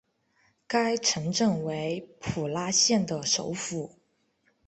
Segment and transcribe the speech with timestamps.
[0.65, 3.99] 该城镇为普拉县的首府。